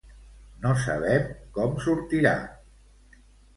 No 0.63 0.71
sabem 0.85 1.29
com 1.59 1.77
sortirà. 1.85 2.35